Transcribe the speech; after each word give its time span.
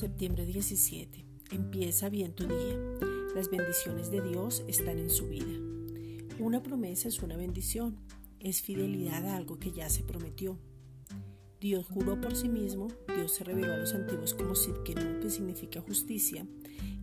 Septiembre 0.00 0.46
17. 0.46 1.26
Empieza 1.50 2.08
bien 2.08 2.32
tu 2.34 2.44
día. 2.44 2.74
Las 3.34 3.50
bendiciones 3.50 4.10
de 4.10 4.22
Dios 4.22 4.64
están 4.66 4.98
en 4.98 5.10
su 5.10 5.28
vida. 5.28 5.52
Una 6.38 6.62
promesa 6.62 7.06
es 7.06 7.18
una 7.18 7.36
bendición. 7.36 7.98
Es 8.38 8.62
fidelidad 8.62 9.26
a 9.26 9.36
algo 9.36 9.58
que 9.58 9.72
ya 9.72 9.90
se 9.90 10.02
prometió. 10.02 10.58
Dios 11.60 11.86
juró 11.86 12.18
por 12.18 12.34
sí 12.34 12.48
mismo, 12.48 12.88
Dios 13.14 13.34
se 13.34 13.44
reveló 13.44 13.74
a 13.74 13.76
los 13.76 13.92
antiguos 13.92 14.32
como 14.32 14.54
Sidkenu, 14.54 15.20
que 15.20 15.28
significa 15.28 15.82
justicia, 15.82 16.46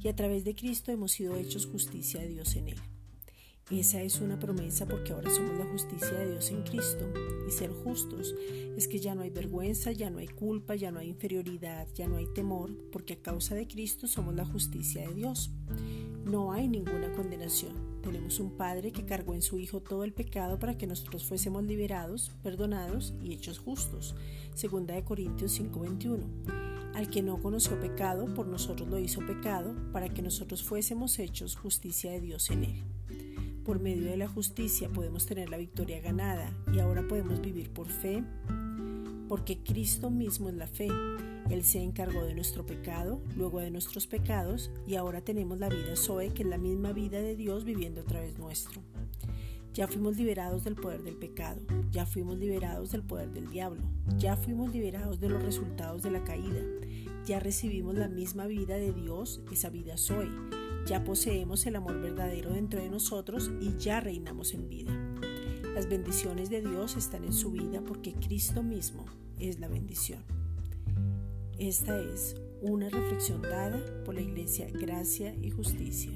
y 0.01 0.07
a 0.07 0.15
través 0.15 0.43
de 0.43 0.55
Cristo 0.55 0.91
hemos 0.91 1.11
sido 1.11 1.35
hechos 1.35 1.67
justicia 1.67 2.19
de 2.19 2.29
Dios 2.29 2.55
en 2.55 2.69
él. 2.69 2.79
Esa 3.69 4.01
es 4.01 4.21
una 4.21 4.39
promesa 4.39 4.85
porque 4.85 5.11
ahora 5.11 5.29
somos 5.29 5.57
la 5.57 5.65
justicia 5.65 6.11
de 6.11 6.31
Dios 6.31 6.51
en 6.51 6.63
Cristo. 6.63 7.05
Y 7.45 7.51
ser 7.51 7.69
justos 7.69 8.33
es 8.77 8.87
que 8.87 8.99
ya 8.99 9.13
no 9.13 9.23
hay 9.23 9.29
vergüenza, 9.29 9.91
ya 9.91 10.09
no 10.09 10.19
hay 10.19 10.29
culpa, 10.29 10.75
ya 10.75 10.89
no 10.89 10.99
hay 10.99 11.09
inferioridad, 11.09 11.85
ya 11.93 12.07
no 12.07 12.15
hay 12.15 12.27
temor, 12.27 12.71
porque 12.93 13.15
a 13.15 13.21
causa 13.21 13.55
de 13.55 13.67
Cristo 13.67 14.07
somos 14.07 14.35
la 14.35 14.45
justicia 14.45 15.05
de 15.05 15.13
Dios. 15.13 15.51
No 16.23 16.53
hay 16.53 16.69
ninguna 16.69 17.11
condenación. 17.11 18.01
Tenemos 18.01 18.39
un 18.39 18.51
Padre 18.51 18.93
que 18.93 19.05
cargó 19.05 19.33
en 19.33 19.41
su 19.41 19.59
Hijo 19.59 19.81
todo 19.81 20.05
el 20.05 20.13
pecado 20.13 20.59
para 20.59 20.77
que 20.77 20.87
nosotros 20.87 21.25
fuésemos 21.25 21.65
liberados, 21.65 22.31
perdonados 22.43 23.15
y 23.21 23.33
hechos 23.33 23.59
justos. 23.59 24.15
Segunda 24.55 24.95
de 24.95 25.03
Corintios 25.03 25.51
5:21. 25.51 26.23
Al 26.95 27.09
que 27.09 27.21
no 27.21 27.41
conoció 27.41 27.77
pecado, 27.81 28.33
por 28.33 28.47
nosotros 28.47 28.87
lo 28.87 28.97
hizo 28.97 29.25
pecado, 29.25 29.75
para 29.91 30.07
que 30.07 30.21
nosotros 30.21 30.63
fuésemos 30.63 31.19
hechos 31.19 31.57
justicia 31.57 32.11
de 32.11 32.21
Dios 32.21 32.49
en 32.49 32.63
él. 32.63 32.96
Por 33.67 33.81
medio 33.81 34.09
de 34.09 34.15
la 34.15 34.29
justicia 34.29 34.87
podemos 34.87 35.25
tener 35.25 35.49
la 35.49 35.57
victoria 35.57 35.99
ganada 35.99 36.53
y 36.73 36.79
ahora 36.79 37.05
podemos 37.05 37.41
vivir 37.41 37.69
por 37.69 37.89
fe, 37.89 38.23
porque 39.27 39.61
Cristo 39.61 40.09
mismo 40.09 40.47
es 40.47 40.55
la 40.55 40.67
fe. 40.67 40.87
Él 41.49 41.65
se 41.65 41.83
encargó 41.83 42.23
de 42.23 42.33
nuestro 42.33 42.65
pecado, 42.65 43.21
luego 43.35 43.59
de 43.59 43.69
nuestros 43.69 44.07
pecados, 44.07 44.71
y 44.87 44.95
ahora 44.95 45.19
tenemos 45.19 45.59
la 45.59 45.67
vida 45.67 45.97
Zoe, 45.97 46.29
que 46.29 46.43
es 46.43 46.47
la 46.47 46.57
misma 46.57 46.93
vida 46.93 47.19
de 47.19 47.35
Dios 47.35 47.65
viviendo 47.65 47.99
a 47.99 48.05
través 48.05 48.39
nuestro. 48.39 48.81
Ya 49.73 49.89
fuimos 49.89 50.15
liberados 50.15 50.63
del 50.63 50.75
poder 50.75 51.03
del 51.03 51.17
pecado, 51.17 51.59
ya 51.91 52.05
fuimos 52.05 52.37
liberados 52.37 52.93
del 52.93 53.03
poder 53.03 53.31
del 53.31 53.49
diablo, 53.49 53.81
ya 54.17 54.37
fuimos 54.37 54.71
liberados 54.71 55.19
de 55.19 55.27
los 55.27 55.43
resultados 55.43 56.03
de 56.03 56.11
la 56.11 56.23
caída, 56.23 56.61
ya 57.25 57.41
recibimos 57.41 57.95
la 57.95 58.07
misma 58.07 58.47
vida 58.47 58.77
de 58.77 58.93
Dios, 58.93 59.41
esa 59.51 59.69
vida 59.69 59.97
Zoe 59.97 60.31
ya 60.87 61.03
poseemos 61.03 61.65
el 61.65 61.75
amor 61.75 61.99
verdadero 61.99 62.53
dentro 62.53 62.81
de 62.81 62.89
nosotros 62.89 63.51
y 63.59 63.75
ya 63.77 63.99
reinamos 63.99 64.53
en 64.53 64.69
vida. 64.69 64.91
Las 65.75 65.89
bendiciones 65.89 66.49
de 66.49 66.61
Dios 66.61 66.95
están 66.95 67.25
en 67.25 67.33
su 67.33 67.51
vida 67.51 67.81
porque 67.85 68.13
Cristo 68.13 68.63
mismo 68.63 69.05
es 69.37 69.59
la 69.59 69.67
bendición. 69.67 70.23
Esta 71.59 71.99
es 71.99 72.35
una 72.61 72.89
reflexión 72.89 73.41
dada 73.41 73.83
por 74.05 74.15
la 74.15 74.21
Iglesia 74.21 74.67
Gracia 74.71 75.35
y 75.35 75.51
Justicia. 75.51 76.13